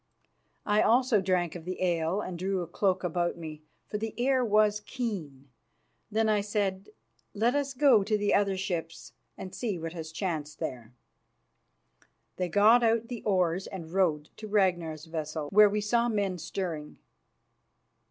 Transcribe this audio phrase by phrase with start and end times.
[0.65, 4.43] I also drank of the ale and drew a cloak about me, for the air
[4.43, 5.51] was keen.
[6.09, 6.89] Then I said,
[7.35, 10.91] "Let us go to the other ships and see what has chanced there."
[12.37, 16.97] They got out the oars and rowed to Ragnar's vessel, where we saw men stirring.